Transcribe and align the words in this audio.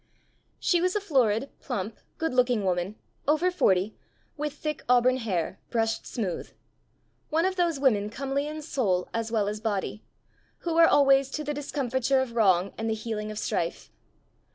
She 0.59 0.81
was 0.81 0.95
a 0.95 0.99
florid, 0.99 1.51
plump, 1.59 1.99
good 2.17 2.33
looking 2.33 2.63
woman, 2.65 2.95
over 3.27 3.51
forty, 3.51 3.95
with 4.35 4.53
thick 4.53 4.81
auburn 4.89 5.17
hair, 5.17 5.59
brushed 5.69 6.07
smooth 6.07 6.49
one 7.29 7.45
of 7.45 7.55
those 7.55 7.79
women 7.79 8.09
comely 8.09 8.47
in 8.47 8.63
soul 8.63 9.07
as 9.13 9.31
well 9.31 9.47
as 9.47 9.59
body, 9.59 10.03
who 10.65 10.75
are 10.79 10.87
always 10.87 11.29
to 11.29 11.43
the 11.43 11.53
discomfiture 11.53 12.19
of 12.19 12.31
wrong 12.35 12.73
and 12.79 12.89
the 12.89 12.95
healing 12.95 13.29
of 13.29 13.37
strife. 13.37 13.91